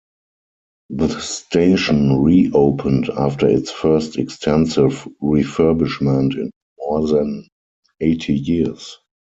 [0.89, 7.47] The station reopened after its first extensive refurbishment in more than
[8.01, 8.97] eighty years.